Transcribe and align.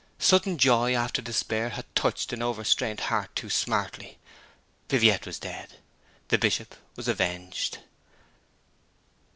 Sudden 0.17 0.57
joy 0.57 0.95
after 0.95 1.21
despair 1.21 1.69
had 1.69 1.85
touched 1.93 2.33
an 2.33 2.41
over 2.41 2.63
strained 2.63 3.01
heart 3.01 3.35
too 3.35 3.51
smartly. 3.51 4.17
Viviette 4.89 5.27
was 5.27 5.37
dead. 5.37 5.73
The 6.29 6.39
Bishop 6.39 6.73
was 6.95 7.07
avenged. 7.07 7.77